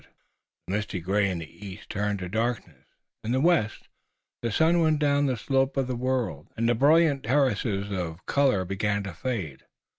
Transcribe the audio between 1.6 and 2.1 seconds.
east